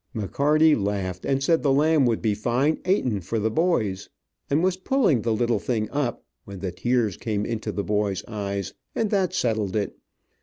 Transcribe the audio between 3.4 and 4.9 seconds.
boy's, and was